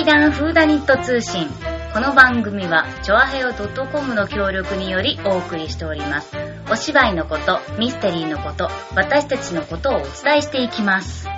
[0.00, 1.46] 劇団フーダニット通信。
[1.92, 6.34] この番組は、チョアヘオ .com の協力によりお送りしております。
[6.72, 11.28] お芝居のこと、ミステリーのこと、私たちのことをお伝えしていきます。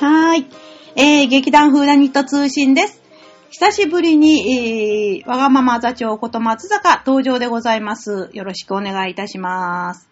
[0.00, 0.46] はい。
[0.96, 3.02] えー、劇団フーダニット通信です。
[3.50, 8.30] 久しぶりに、えー、わがまま座長こと松坂登場でございます。
[8.32, 10.09] よろしくお願いいたします。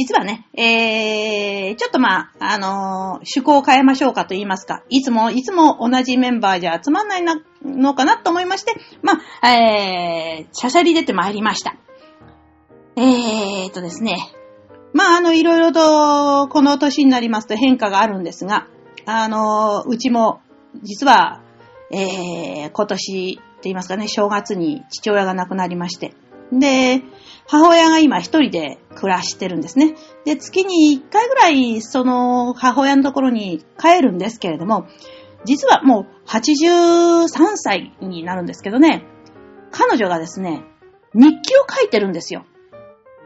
[0.00, 11.76] 実はね、えー、ちょっとまあ、あのー趣向を変えましょうかと言いますか、いつも、いつも同じメンバーじゃ集まんないなのかなと思いまして、まあ、えー、しゃしゃり出てまいりました。
[12.96, 14.16] えーとですね、
[14.94, 18.68] まあ、あの、いろいろと、この年になりますと変化があるんですが、
[19.04, 20.40] あの、うちも、
[20.82, 21.42] 実は、
[21.92, 26.14] えー、今年って言いますかね、正月に父親が亡くなりまして。
[26.52, 27.02] で、
[27.50, 29.96] 母親が今一人で暮らしてるんですね。
[30.24, 34.86] で、月に一回ぐらい、その、母親のところに帰るんですけれども、
[35.44, 39.04] 実はもう83歳になるんですけどね、
[39.72, 40.62] 彼女がですね、
[41.12, 42.44] 日記を書いてるんですよ。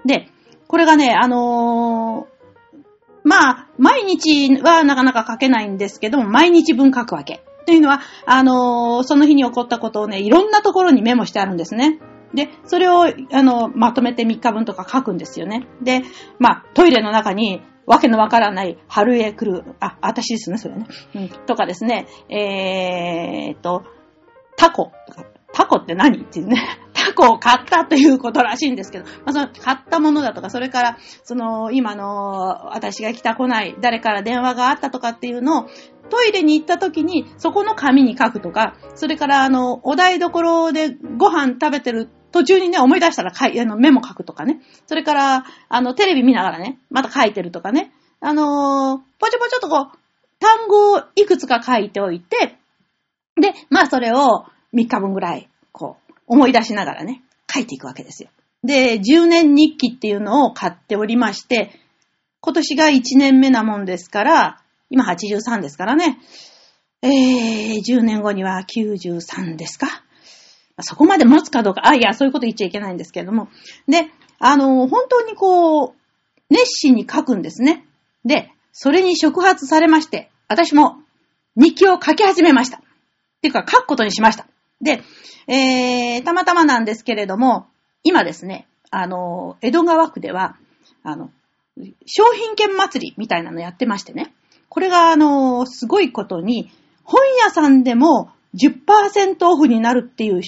[0.06, 0.30] で、
[0.68, 2.78] これがね、あのー
[3.24, 7.44] まあ、毎日はなかなか書けないんですけども、毎日分書くわけ。
[7.66, 11.98] というのは、あのーその日に起こったことをね、いろんなところにメモしてあるんですね。
[12.34, 15.66] で、それを、あの、まとめて3日分とか書くんですよね。
[15.82, 16.02] で、
[16.38, 20.86] まあ、トイレの中に、わけのわからない春へ来る、あ、私ですね、それね。
[21.14, 23.84] うん、とかですね、えーっと、
[24.56, 24.92] タコ。
[25.52, 26.22] タコって何？
[26.22, 26.60] っていうね。
[26.92, 35.66] タコを買ったということらしいんですけど、まあ、その買ったものだとか、それから、その、今の、私が来た来ない、誰から電話があったとかっていうのを、
[36.10, 44.60] トイレに行った時に、そこの紙に書くとか、それから、あの、お台所でご飯食べてる途中にね、思い出したら書いあのメモ書くとかね。
[44.88, 47.92] それから、あの、テレビ見ながらね、また書いてるとかね。
[48.18, 49.98] あのーぽちょぽちょっとこう、
[50.40, 52.58] 単語をいくつか書いておいて、
[53.40, 58.30] で、まあそれを3日分ぐらい、こう、思い出しながらね、書いていくわけですよ。
[58.64, 61.70] で、10年日記っていうのを買っておりまして、
[62.40, 66.18] 今年が1年目なもんですから、今83ですからね、
[67.00, 69.86] えー、10年後には93ですか
[70.80, 73.48] そこまで持つかどうか、あ、いや、そういうこと言っちゃいけないんですけれども。
[73.86, 74.08] で、
[74.38, 75.92] あの、本当にこう、
[76.50, 77.84] 熱心に書くんですね。
[78.24, 80.98] で、それに触発されまして、私も
[81.56, 82.78] 日記を書き始めました。
[82.78, 82.80] っ
[83.40, 84.46] ていうか、書くことにしました。
[84.80, 85.02] で、
[85.46, 87.66] えー、たまたまなんですけれども、
[88.02, 90.56] 今ですね、あの、江戸川区では、
[91.02, 91.30] あの、
[92.06, 94.32] 商品券祭りみたいなのやってましてね。
[94.68, 96.70] これが、あの、すごいことに、
[97.04, 100.40] 本屋さんでも10%オフになるっていう、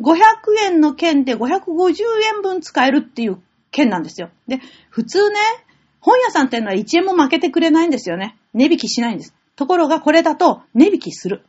[0.00, 0.20] 500
[0.64, 2.02] 円の券で550
[2.36, 4.30] 円分使えるっていう券なんですよ。
[4.48, 4.60] で、
[4.90, 5.36] 普通ね、
[6.00, 8.36] 本屋さんっていうのは1円も負けてくれないんですよね。
[8.54, 9.34] 値引きしないんです。
[9.56, 11.44] ところがこれだと値引きする。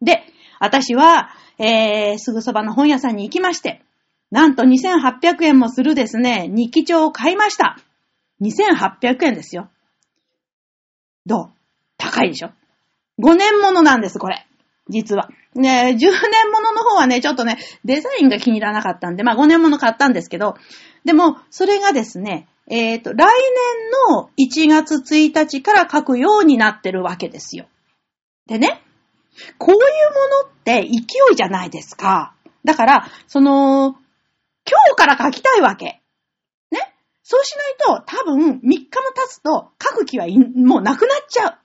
[0.00, 0.22] で、
[0.58, 3.82] 私は、えー、すぐそばの本屋さんに行きまして、
[4.30, 7.78] なんと2800円もするですね、日記帳を買いました。
[8.40, 9.68] 2800円ですよ。
[11.26, 11.50] どう？
[11.98, 12.50] 高いでしょ
[13.20, 14.46] ?5 年ものなんです、これ。
[14.92, 15.28] 実は。
[15.54, 20.54] ね、10年ものの方はね、ちょっとね、デザインが気に入らなかったんで、まあ5年もの買ったんですけど、
[21.04, 23.26] でも、それがですね、えっ、と、来年
[24.14, 27.66] の1月1日から書くようになってるわけですよ。
[28.46, 28.82] でね、
[29.58, 29.82] こういうも
[30.44, 30.88] のって勢
[31.32, 32.34] いじゃないですか。
[32.64, 36.00] だから、その、今日から書きたいわけ。
[36.70, 36.94] ね。
[37.24, 41.58] そうしないと、多分、3日も経つと、書く気はもうなくなっちゃう。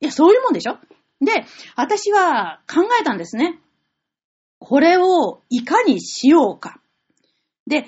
[0.00, 0.78] いや、そういうもんでしょ
[1.22, 1.44] で、
[1.76, 3.58] 私は考えたんですね。
[4.58, 6.80] これをいかにしようか。
[7.66, 7.86] で、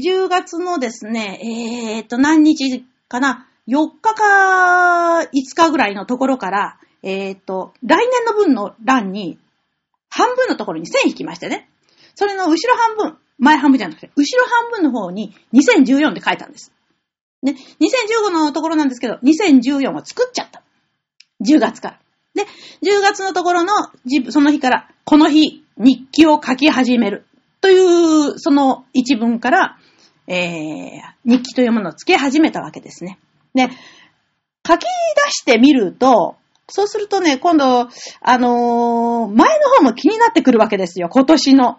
[0.00, 9.38] 10月のですね、えーっと、何日かな ?4 日か5日ぐらいのところから、えーっと、来年の分の欄に、
[10.08, 11.68] 半分のところに線引きましてね。
[12.14, 16.72] それの後ろ半分、前半分じゃなくて、後ろ半分の方に2014って書いたんです。
[17.42, 20.62] ね、2015のところなんですけど、2014を作っちゃった。
[21.44, 22.01] 10月から。
[22.34, 22.44] で、
[22.82, 23.72] 10月のところの、
[24.30, 27.24] その日から、この日、日記を書き始める。
[27.60, 29.78] という、その一文から、
[30.26, 30.90] えー、
[31.24, 33.18] 日記というものをつけ始めたわけですね。
[33.54, 33.68] で、
[34.66, 36.36] 書き出してみると、
[36.68, 37.88] そうするとね、今度、
[38.20, 41.78] あのー前の方も気になってくるわけですよ、今年の。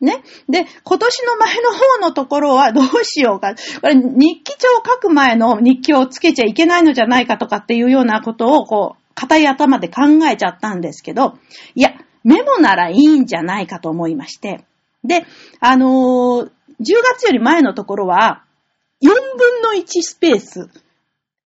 [0.00, 0.22] ね。
[0.48, 3.54] で、今年の前の方のところはどうしようか。
[3.80, 11.38] これ、日記帳を書く前の日記をつけちゃいけないのじゃないかとかっていうようなことを、こうう、固い頭で考えちゃったんですけど、
[11.74, 11.94] いや、
[12.24, 14.64] メモならいいんじゃないかと思いまして。
[15.04, 15.24] で、
[15.60, 16.50] あのー
[16.80, 18.44] 10月より前のところは、
[19.02, 20.68] 4分の1スペース。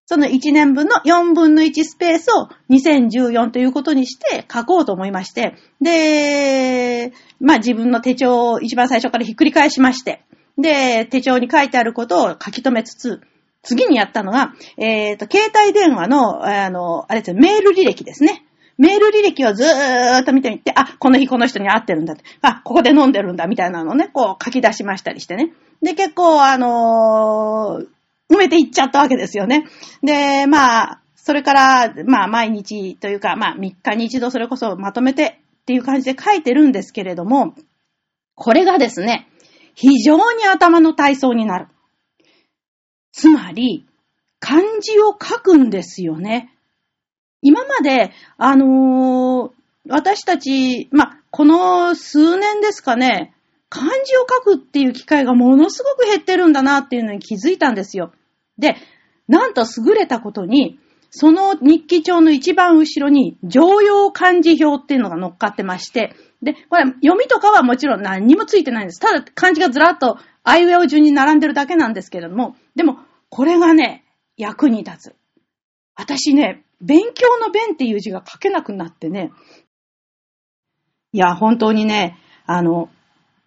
[0.07, 10.23] その1年分の4分の1スペースを2014ということにして書こうと思いまして、で、まあ自分の手帳を一番最初からひっくり返しまして、
[10.57, 13.21] で、手帳に書いてあることを書き留めつつ、
[13.69, 18.45] 次にやったのが、えっ、と、携帯電話の、あの、あれですよ、メール履歴ですね。
[18.79, 25.53] メール履歴をずーっと見てみて、あ、この日この人に会ってるんだって、あ、ここで飲んでるんだみたいなのをね、こう書き出しましたりしてね。
[25.83, 27.99] で、結構、あのー
[28.31, 29.65] 埋めていっちゃったわけですよね。
[30.03, 37.55] で、まあ、それから、まあ、毎日というか、まあ、3日に一度それこそまとめてっていう感じで書いてるんですけれども、
[38.35, 39.29] これがですね、
[39.75, 41.69] 非常に頭の体操になる。
[43.19, 43.85] つまり、
[44.39, 46.55] 漢字を書くんですよね。
[47.43, 49.59] 今まで、あのー
[49.91, 53.35] 私たち、ま、この数年ですかね、
[53.71, 58.13] 漢字を書くっていう機会がものすごく減ってるんだなっていうのに気づいたんですよ。
[58.59, 58.77] で、
[59.29, 60.79] なんと優れたことに、
[61.11, 69.01] その日記帳の一番後ろに、常用漢字表っていうのが乗っかってまして、で、これ読みとかはもちろん何にもついてないんです。
[69.01, 72.99] ただ漢字がずらっとあいうえお順に並んでるだけなんですけれども、でも、
[73.31, 74.05] これがね、
[74.37, 75.17] 役に立つ。
[75.95, 79.33] 私ね、勉強の勉っていう字が書けなくなってね、
[81.13, 82.91] いや、本当にね、あの、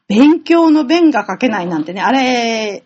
[0.07, 2.83] 勉強の勉が書けないなんてね、あれ、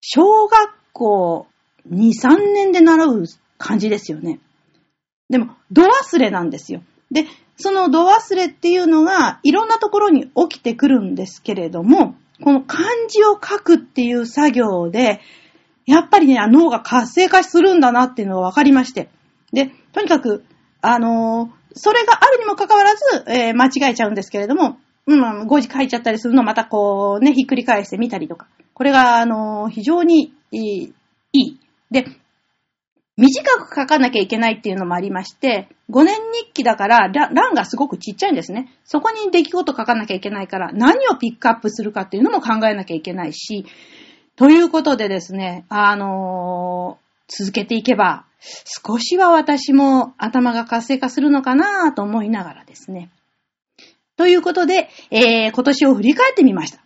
[0.00, 1.46] 小学校
[1.90, 3.24] 2、3年で習う
[3.58, 4.38] 漢字ですよね。
[5.28, 6.82] でも、度忘れなんですよ。
[7.10, 7.24] で、
[7.56, 15.20] その度忘れっていうのが、いろんなところに起きてくるんですけれども、この漢字を書くっていう作業で、
[15.86, 19.08] やっぱりね、脳が活性化するんだなっていうのが分かりまして。
[19.52, 20.44] で、とにかく、
[20.82, 28.48] あのーそれがあるにもかかわらず、えー間違えちゃうんですけれども、うん、誤字書いちゃったりするのをまたこうね、ひっくり返してみたりとか。
[28.72, 30.92] これが、あのー非常にい
[31.32, 31.60] い。
[31.90, 32.06] で、
[33.16, 38.70] 短く書かなきゃいけないっていうのもありまして、5年日記だか、ら欄がすごくちっちゃいんですね。
[38.84, 43.64] そこに出来事書かなきゃいけないから、何をピックアップするかっていうのも考えなきゃいけないし、
[44.36, 53.10] ということでですね、あのー続けていけば、少しは私も頭が活性化するのかなと思いながらですね。
[54.16, 56.78] ということで、えー、今年を振り返ってみました。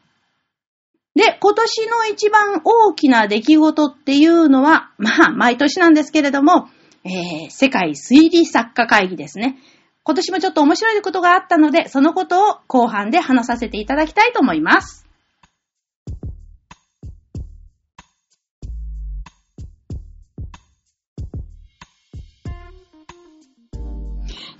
[1.15, 6.69] で、今年の一番大きな出来事っていうのは、まあ、毎年なんですけれども、
[7.05, 9.59] えー、世界推理作家会議ですね。
[10.03, 15.07] 今年もちょっと面白いことがあったので、そのことを後半で話させていただきたいと思います。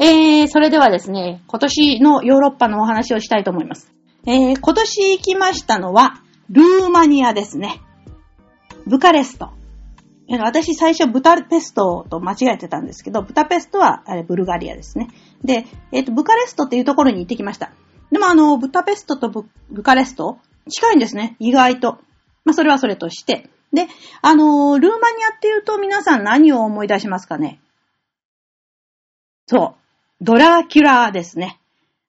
[0.03, 3.93] えー、それではですね、今年のヨーロッパのお話をしたいと思います。
[4.27, 7.83] えー、今年行きましたのは、ルーマニアですね。
[8.87, 9.51] ブカレスト。
[10.39, 15.09] 私最初ブタペストと間違えてたんですけど、ブタペストはあれブルガリアですね。
[15.45, 17.71] で、えっ、と、ブカレストっていうところに行ってきました。
[18.11, 20.39] でもあの、ブタペストとブブカレスト
[20.71, 21.37] 近いんですね。
[21.41, 21.99] 意外と。
[22.47, 23.51] まあ、それはそれとして。
[23.75, 23.87] で、
[24.23, 27.61] あの、ルーマニアっていうと皆さん何を思い出しますかね？
[29.47, 29.81] そう。
[30.21, 31.59] ドラキュラですね。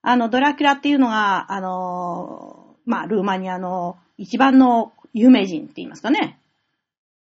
[0.02, 6.40] あの、ドラキュラっていうのが、あの、まあ、ルーマニアの一番の有名人って言いますかね。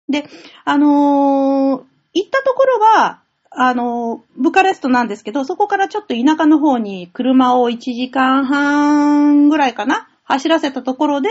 [0.08, 0.24] で、
[0.64, 3.20] あの行ったところは、
[3.52, 11.28] あのブカレストなんですけど、そこからちょっと田舎の方に車を1時間半ぐらいかな走らせたところで、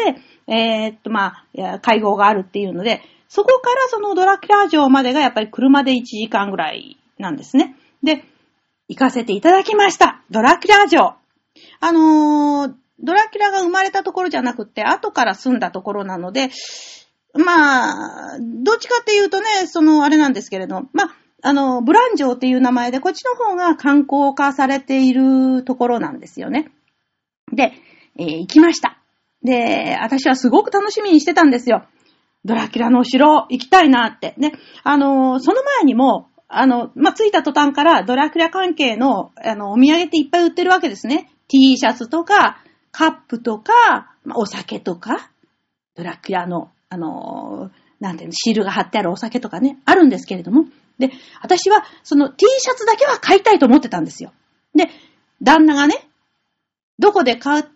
[0.47, 7.75] えーっと、まあ、会合があるっていうので、そこからそのドラキュラ城までがやっぱり車で1時間ぐらいなんですね。
[8.03, 8.25] で、
[8.89, 10.23] 行かせていただきました。
[10.31, 11.15] ドラキュラ城。
[11.79, 16.49] あのードラキュラが生まれたところじゃなくて、後から住んだところなので、
[17.33, 26.71] まあ、どっちかっていうとね、その、あれなんですけれど、まあ、あの、ブラン城っていう名前で、こっちの方が観光化されているところなんですよね。
[27.53, 27.71] で、
[28.17, 28.97] えー行きました。
[29.43, 31.85] で、私はすごく楽しみにしてたんですよ。
[32.43, 34.33] ドラキュラのお城行きたいなって。
[34.37, 34.53] ね、
[34.83, 41.31] あの、その前にも、あの、まあ、着いた途端からドラキュラ関係の、あの、お土産っていっぱい売ってるわけですね。
[41.47, 45.29] T シャツとか、カップとか、まあお酒とか、
[45.95, 50.65] ドラキュラの、あの、なんていうの、シールが貼ってあるお酒とかね、あるんですけれども。
[50.97, 54.33] で、私は、その T シャツだけは買いたいと思ってたんですよ。
[54.73, 54.89] で、
[55.41, 56.08] 旦那がね、
[56.99, 57.69] どこで買うか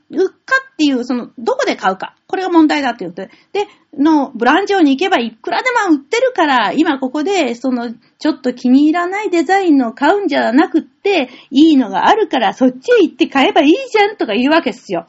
[0.74, 2.16] っていう、その、どこで買うか。
[2.28, 3.30] これが問題だって言って。
[3.54, 15.08] で、の、ブランジョーに行けばいくらでも売ってるから、今ここで、その、ちょっと気に入らないデザインの買うんじゃなくって、いいのがあるから、そっちへ行って買えばいいじゃんとか言うわけですよ。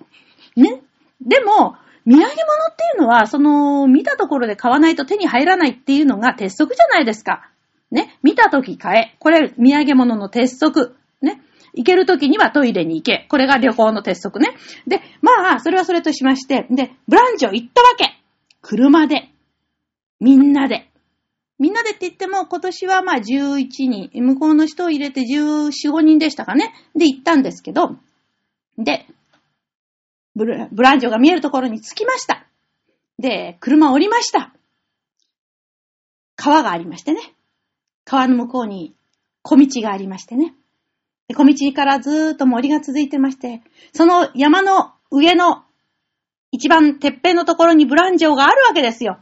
[0.57, 0.83] ね。
[1.21, 7.51] でも、土産物っていうのは、その、見たところで買わないと手に入らないっていうのが鉄則じゃないですか。
[7.91, 9.17] ね、見たとき買え。
[9.19, 10.95] これ、土産物の鉄則。
[11.75, 13.27] 行けるときにはトイレに行け。
[13.29, 14.57] これが旅行の鉄則ね。
[14.87, 18.21] で、まあ、それはそれとしまして、で、ブランチョ行ったわけ。
[18.63, 19.31] 車で。
[20.21, 20.91] みんなで。
[21.59, 26.73] みんなでって言っても、今年はまあ11人、向こうの人を入れて14、5人でしたかね。
[26.95, 27.97] で、行ったんですけど、
[28.79, 29.07] で、
[30.35, 32.47] ブランジョが見えるところに着きました。
[33.19, 34.53] で、車降りました。
[36.37, 37.21] 川がありましてね。
[38.05, 38.95] 川の向こうに
[39.43, 40.55] 小道がありましてね。
[41.33, 43.63] 小道からずーっと森が続いてまして、
[43.93, 45.65] その山の上の
[46.53, 49.19] 一番てっぺんのところにブランジョがあるわけですよ。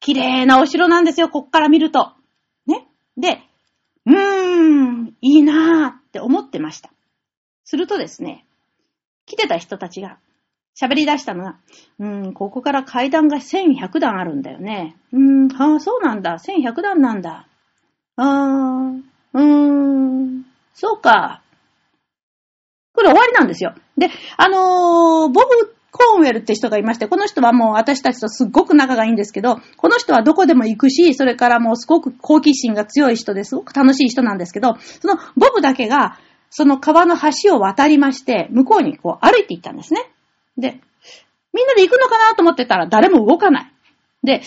[0.00, 2.12] 綺麗なお城なんですよ、こっから見ると。
[2.66, 2.86] ね。
[3.16, 3.40] で、
[4.06, 6.90] うーん、いいなーって思ってました。
[7.64, 8.44] するとですね、
[9.26, 10.18] 来てた人たちが
[10.80, 11.58] 喋り出したのが、
[11.98, 14.96] うーん、ここから階段が1100段あるんだよね。
[15.12, 16.38] うーん、ああ、そうなんだ。
[16.38, 17.46] 1100段なんだ。
[18.16, 19.02] あー、
[19.34, 20.39] うーん、
[20.74, 21.42] そうか。
[22.92, 23.74] これ終わりなんですよ。
[23.96, 36.18] で、あのーボブ・コーンウェルって人がいまして、この人はもう私たちとすっごく仲がいいんですけど、この人はどこでも行くし、それからもうすごく好奇心が強い人ですごく楽しい人なんですけど、そのボブだけが、
[36.50, 40.10] その川の橋を渡りまして、向こうにこう歩いて行ったんですね。
[40.56, 40.80] で、
[41.52, 43.72] みんなで行くのかなと思ってたら誰も動かない。
[44.22, 44.42] で、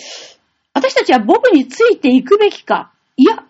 [0.72, 3.44] 私たちはボブについていくべきか、いや、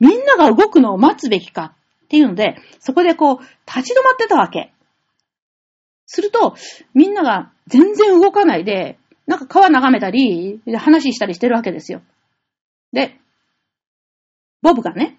[0.00, 1.74] みんなが動くのを待つべきか
[2.08, 4.72] っていうので、そこでこう、立ち止まってたわけ。
[6.06, 6.54] すると、
[6.94, 12.00] みんなが全然動かないで、なんか川眺めたり、話したりしてるわけですよ。
[12.94, 13.18] で、
[14.62, 15.18] ボブがね、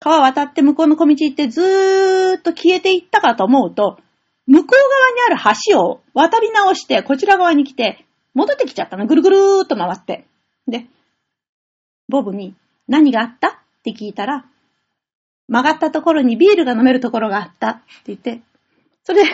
[0.00, 4.00] 川渡って向こうの小道行ってずーっと消えていったかと思うと、
[4.48, 9.06] 向こう側にある橋を渡り直して、こちら側に来て、戻ってきちゃったの。
[9.06, 10.26] ぐるぐるーっと回って。
[10.66, 10.86] で、
[12.08, 12.56] ボブに
[12.88, 13.48] 何があった？
[13.48, 13.52] っ
[13.84, 14.44] て聞いたら、
[15.48, 18.40] 曲がったところにビールが飲めるところがあったって言って、
[19.04, 19.30] それで、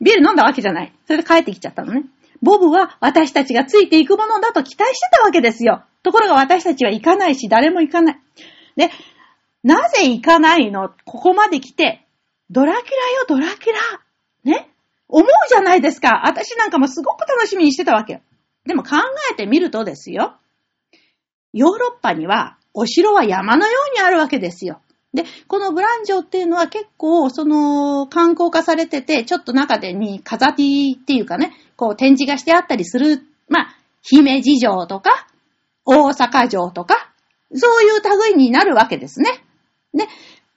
[0.00, 0.92] ビール飲んだわけじゃない。
[1.06, 2.04] それで帰ってきちゃったのね。
[2.42, 5.84] ボブは私たちがついていくものだと期待してたわけですよ。
[6.02, 8.20] ところが私たちは行かないし、誰も行かない。
[8.76, 8.90] で、
[9.62, 10.90] なぜ行かないの？
[11.04, 12.04] ここまで来て、
[12.50, 13.78] ドラキュラよ、ドラキュラ。
[14.44, 14.68] ね？
[15.08, 16.22] 思うじゃないですか。
[16.26, 18.20] 私なんかもすごく楽しみにしてたわけ。
[18.66, 18.96] でも考
[19.32, 20.34] えてみるとですよ。
[21.52, 24.80] ヨーロッパにはお城は山のようにあるわけですよ。
[25.14, 35.28] で、このブランジョっていうのは結構、その、観光化されてて、ちょっと中でに飾りっていうかね、こう展示がしてあったりする、まあ、姫路城とか、
[35.84, 37.12] 大阪城とか、
[37.54, 39.44] そういう類になるわけですね。
[39.94, 40.08] で、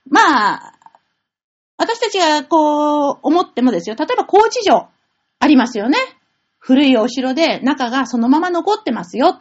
[0.10, 0.74] まあ、
[1.78, 3.96] 私たちがこう、思ってもですよ。
[3.96, 4.88] 例えば高知城、
[5.40, 5.98] ありますよね。
[6.58, 9.40] 古いお城で中がそのまま残ってますよ。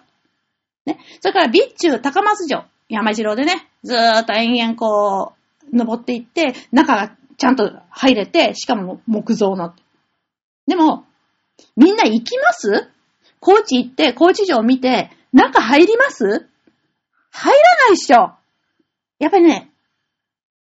[0.85, 0.99] ね。
[1.21, 5.35] それから備中高松城、山城でね、ずーっと延々こ
[5.73, 9.75] う、登っていって、中がちゃんと入れて、しかも木造の。
[10.67, 11.05] でも、
[11.77, 12.91] みんな行きます？
[13.39, 16.25] 高知行って、高知城見て、中入ります？
[16.25, 18.33] 入らないっしょ。
[19.19, 19.71] やっぱりね、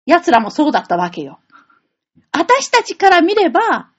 [0.05, 1.39] 奴らもそうだったわけよ。
[2.31, 3.89] 私たちから見れば、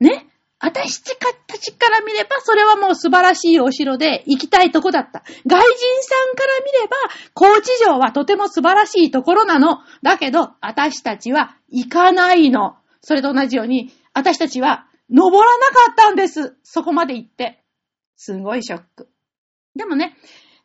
[0.00, 0.26] ね、
[0.64, 5.22] 私たちから見れば、それはもう素晴らしいお城で行きたいとこだった。
[5.46, 5.60] 外人
[6.02, 6.96] さんから見れば、
[7.34, 9.80] 高知城はとても素晴らしいところなの。
[10.02, 12.76] だけど、私たちは行かないの。
[13.02, 16.56] それと同じように、私たちは登らなかったんです。
[16.62, 17.62] そこまで行って。
[18.16, 19.10] すごいショック。
[19.76, 20.16] でもね、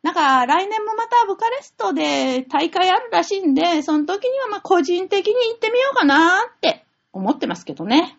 [0.02, 8.16] なんか来年もまたブカレストで大会あるらしいんで、その時にはまあ個人的に行ってみようかなーって思ってますけどね。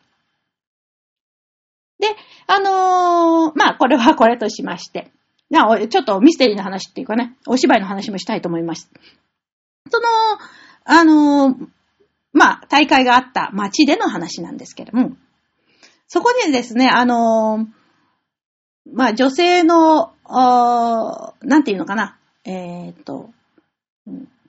[2.01, 2.07] で、
[2.47, 5.11] あのーまあこれはこれとしまして。
[5.49, 8.89] なおちょっとミステリーの話っていうかね、お芝居の話もしたいと思います。
[9.89, 10.07] その、
[10.85, 11.67] あのー
[12.33, 15.15] まあ大会があった街での話なんですけども、
[16.07, 23.29] そこでですね、あのーまあ女性の、なんていうのかな、えーっと、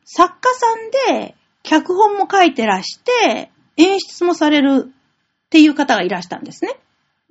[0.04, 6.78] 作家さんで脚本も書いてらして、演出もされるっていう方がいらしたんですね。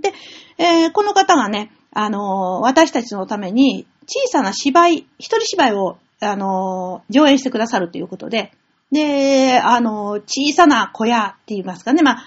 [0.02, 0.14] で、
[0.58, 8.52] えーこの方がね、あのー私たちのために小さな芝居、一人芝居を、あのー上演してくださるということで、
[8.92, 12.24] で、あの小さな小屋って言いますかね、まあ、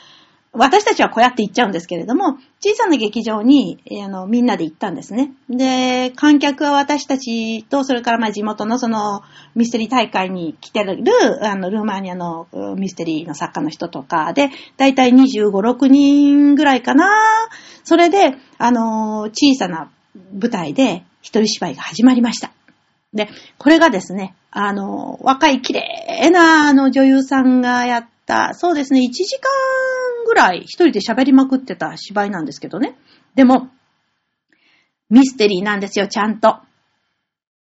[0.56, 5.32] 私たちは小屋って言っちゃうんですけれども、小さな劇場に、あの、みんなで行ったんですね。
[5.50, 9.23] で、観客は私たちと、それからまあ地元のその
[9.56, 11.02] ミステリー大会に来てる、
[11.42, 12.46] あの、ルーマニアの
[12.76, 17.08] ミステリーの作家の人とかで、だいたい25、6人ぐらいかな。
[17.82, 19.90] それで、あの、小さな
[20.32, 22.52] 舞台で一人芝居が始まりました。
[23.12, 29.50] で、これがですね、あの、若い綺麗なあの女優さんがやった、そうですね、1時間
[30.25, 32.97] ぐらい一人で喋りまくってた芝居なんですけどね。
[33.35, 33.69] でも、
[35.11, 36.59] ミステリーなんですよ、ちゃんと。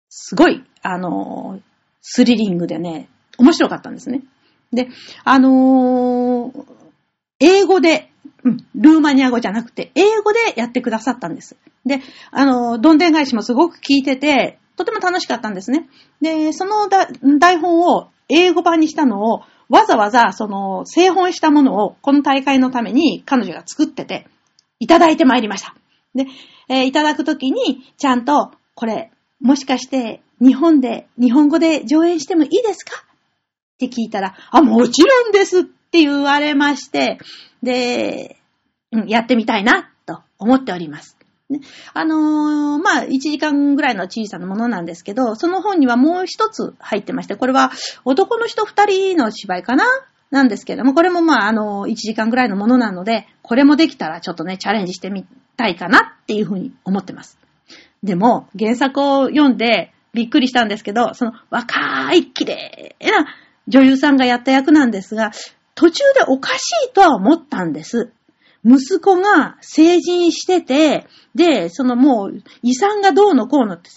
[0.08, 1.60] すごい、あの、
[2.00, 4.22] スリリングでね、面白かったんですね。
[4.72, 4.88] で、
[5.24, 6.78] あのー
[7.40, 8.10] 英語で、
[8.44, 11.56] うん、ルーマニア語じゃなくて、英語でやってくださったんです。
[11.86, 12.00] で、
[12.30, 15.88] あの、どんでん返しもすごく聞いてて、とても楽しかったんですね。
[16.20, 16.88] で、その
[17.38, 24.26] 台本を英語版にしたのを、わざわざ、その、製本したものを、この大会のために彼女が作ってて、
[24.80, 25.74] いただいてまいりました。
[26.14, 26.26] で、
[26.68, 29.10] えーいただくときに、ちゃんと、これ、
[29.40, 33.04] もしかして、日本で、日本語で上演してもいいですか？
[33.74, 37.18] って聞いたら、あ、もちろんですって言われまして、
[37.62, 38.36] で、
[38.92, 41.17] うんやってみたいな、と思っております。
[41.50, 41.60] ね、
[41.94, 47.70] あのーまあ、1時間ぐらいの小さなものなんですけど、その本にはもう一つ入ってまして、これは
[48.04, 49.84] 男の人二人の芝居かな？
[50.30, 55.26] なんですけども、これもまあ、あのー、1時間ぐらいのものなので、これもできたらちょっとね、チャレンジしてみ
[55.56, 57.38] たいかなっていうふうに思ってます。
[58.02, 63.26] でも、原作を読んでびっくりしたんですけど、その若い綺麗な
[63.68, 65.30] 女優さんがやった役なんですが、
[65.74, 68.12] 途中でおかしいとは思ったんです。
[68.64, 73.90] 息子が成人してて、で、そのもう遺産がどうのこうのって、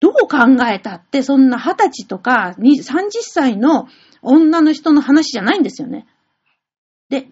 [0.00, 3.88] どう考えたってそんな20歳とかに30歳の
[4.22, 6.06] 女の人の話じゃないんですよね。
[7.08, 7.28] で、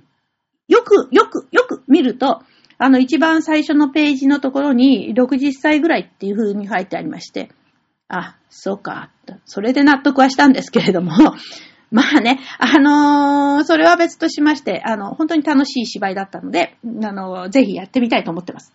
[0.69, 2.43] よく、よく、よく見ると、
[2.79, 7.51] あの一番最初のページのところに60歳ぐらいっていう風に書いてありまして、
[8.09, 9.11] あ、そうか、
[9.45, 11.13] それで納得はしたんですけれども、
[11.97, 18.73] まあね、あのーそれは別としまして、あの、本当に楽しい芝居だったので、あのぜひやってみたいと思ってます。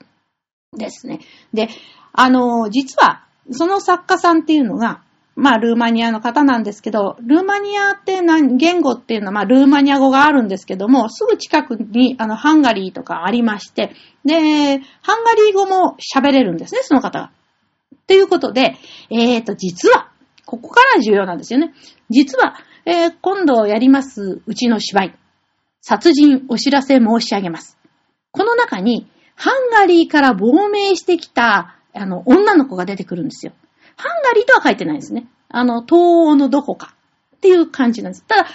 [0.77, 1.19] ですね。
[1.53, 1.67] で、
[2.13, 5.01] あのー実は、その作家さんっていうのが、
[5.35, 17.31] まあ、ルーマニアの方なんですけど、ルーマニアって何言語っていうのは、まあ、ルーマニア語があるんですけども、すぐ近くに、あの、ハンガリーとかありまして、で、ハンガリー語も喋れるんですね、その方が。
[18.07, 18.75] ということで、
[19.09, 20.09] えーと、実は、
[20.45, 21.73] ここから重要なんですよね。
[22.09, 25.15] 実は、えー今度やりますうちの芝居、
[25.81, 27.77] 殺人お知らせ申し上げます。
[28.31, 33.53] この中に、ハンガリーから亡命してきた、あの、女の子が出てくるんですよ。
[33.95, 35.27] ハンガリーとは書いてないですね。
[35.49, 36.95] あの、東欧のどこか
[37.37, 38.25] っていう感じなんです。
[38.25, 38.47] ただ、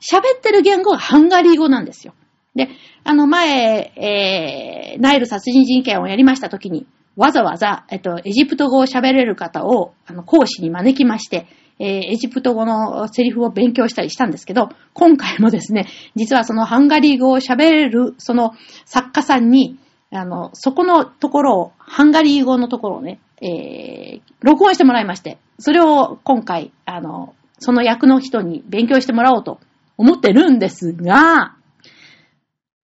[0.00, 2.14] 喋ってる言語がハンガリー語なんですよ。
[2.54, 2.68] で、
[3.04, 6.86] あの前、えー、ナイル殺人事件をやりましたときに、
[7.16, 11.46] わざわざ、えっと、エジプト語を喋れる方を、あの、講師に招きまして、
[11.78, 15.86] えーエジプト語のセリフを勉強したりしたんですけど、今回もですね、
[16.16, 19.78] 実はそのハンガリー語を喋れる、その作家さんに、
[20.10, 29.60] あの、そこのところを、ハンガリー語のところをね、えー、録音してもらいまして、それを今回、あの、その役の人に勉強してもらおうと
[29.96, 31.56] 思ってるんですが、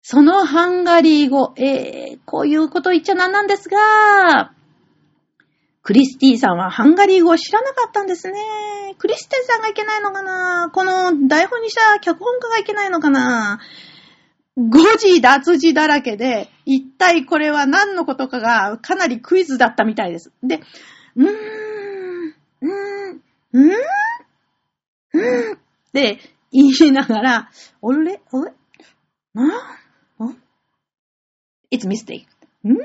[0.02, 4.52] そのハンガリー語、えー、こういうこと言っちゃなんなんですが、
[5.82, 8.38] クリスティさんはハンガリー語を知らなかったんですね。
[8.98, 10.70] クリスティさんがいけないのかな？
[10.72, 13.60] この台本にした脚本家がいけないのかな？
[14.56, 20.32] 誤字脱字だらけで、一体これは何のことかがかなりクイズだったみたいです。
[20.42, 20.60] で、
[21.14, 21.28] うーん、
[22.60, 22.68] うー
[23.14, 25.58] ん、うーん、うーんっ
[25.92, 26.18] て
[26.50, 28.52] 言いながら、おれ、おれ、
[29.32, 29.78] な、
[30.18, 30.30] お
[31.70, 32.26] ?It's mistake.
[32.64, 32.72] ん？
[32.72, 32.82] んおう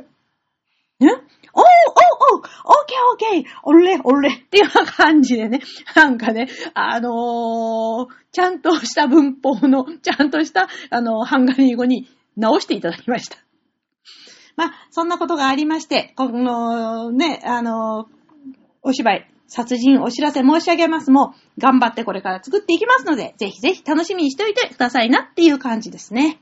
[1.02, 2.03] おうおう
[2.36, 5.62] オッケーオッケーおれおれっていう感じでね、
[5.96, 13.38] なんかね、あのー、ちゃんとした文法の、ちゃんとした、あの、ハンガリー語に直していただきました。
[14.56, 18.08] まあ、そんなことがありまして、この、ね、あの、
[18.82, 26.40] お芝居、殺人お知らせ申し上げますも、頑張ってこれから作っていきますので、ぜひぜひ楽しみにしておいてくださいなっていう感じですね。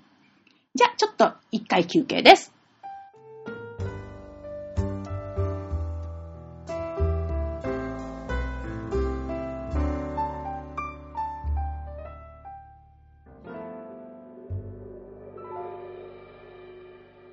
[0.76, 2.54] じゃあ、ちょっと一回休憩です。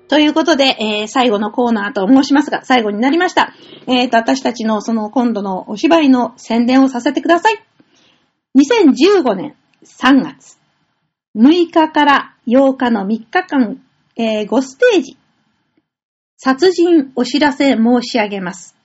[0.09, 3.53] ということで、えー最後のコーナーと申しますが、最後になりました。
[3.87, 7.63] えーと、私たちのその今度のお芝居の宣伝をさせてください。
[8.57, 10.57] 2015年3月
[11.37, 13.79] 6日から8日の3日間、
[14.15, 15.17] え5ステージ、
[16.37, 18.78] 殺人お知らせ申し上げます。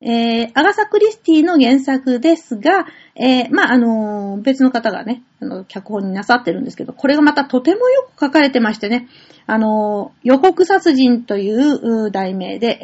[0.00, 9.08] えー、アガサ・クリスティの原作ですが、えー、まあ、あのー別の方がね、あの、脚本になさってるんですけど、これがまたとてもよく書かれてましてね、
[9.46, 12.78] あのー予告殺人という題名で、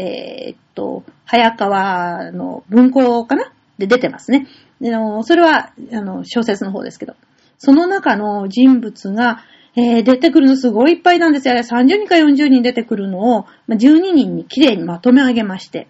[0.48, 3.52] えーっと、早川の文庫かな？
[3.78, 4.48] で出てますね。
[4.80, 7.14] であのそれは、あの、小説の方ですけど。
[7.58, 9.44] その中の人物が、
[9.76, 11.54] えー出てくるのすごいいっぱいなんですよ。
[11.54, 15.86] あれ30人か40人出てくるのを、まあ12人に綺麗にまとめ上げまして。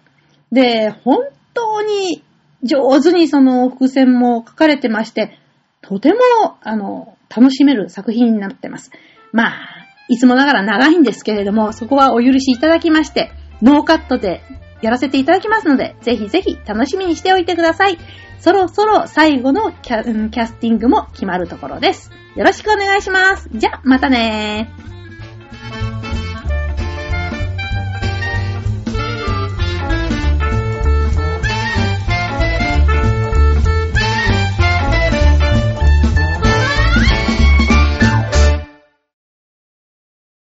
[0.51, 1.19] で、本
[1.53, 2.23] 当に
[2.63, 5.37] 上手にその伏線も書かれてまして、
[5.81, 6.19] とても、
[6.61, 8.91] あの、楽しめる作品になってます。
[9.31, 9.53] まあ、
[10.07, 13.31] いつもながら長いんですけれども、そこはお許しいただきまして、
[13.61, 14.41] ノーカットで
[14.81, 17.97] やらせていただきますので、ぜひぜひ楽しみにしておいてください。
[18.39, 22.11] そろそろ最後のキャキャスティングも決まるところです。
[22.35, 23.49] よろしくお願いします。
[23.53, 24.94] じゃ、またねー。